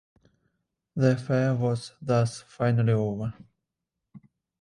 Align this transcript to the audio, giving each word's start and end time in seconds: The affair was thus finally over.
The 0.95 1.11
affair 1.11 1.53
was 1.53 1.91
thus 2.01 2.41
finally 2.47 2.91
over. 2.93 3.35